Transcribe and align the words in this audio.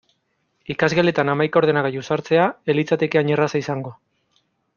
Ikasgeletan 0.75 1.29
hamaika 1.33 1.61
ordenagailu 1.61 2.03
sartzea 2.15 2.47
ez 2.73 2.77
litzateke 2.79 3.21
hain 3.23 3.31
erraza 3.37 3.63
izango. 3.67 3.95